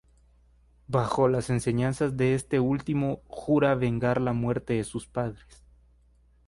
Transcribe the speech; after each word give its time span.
Bajo 0.87 1.27
las 1.27 1.51
enseñanzas 1.51 2.17
de 2.17 2.33
este 2.33 2.59
último, 2.59 3.21
jura 3.27 3.75
vengar 3.75 4.19
la 4.19 4.33
muerte 4.33 4.73
de 4.73 4.83
sus 4.83 5.05
padres. 5.05 5.63